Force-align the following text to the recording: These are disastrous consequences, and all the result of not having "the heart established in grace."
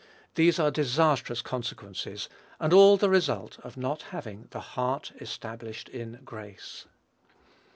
These 0.33 0.57
are 0.57 0.71
disastrous 0.71 1.43
consequences, 1.43 2.27
and 2.59 2.73
all 2.73 2.97
the 2.97 3.07
result 3.07 3.59
of 3.59 3.77
not 3.77 4.01
having 4.01 4.47
"the 4.49 4.59
heart 4.73 5.11
established 5.19 5.89
in 5.89 6.21
grace." 6.25 6.87